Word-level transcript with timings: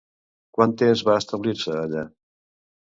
Quant 0.57 0.73
temps 0.83 1.03
van 1.11 1.21
establir-se 1.21 1.79
allà? 1.87 2.09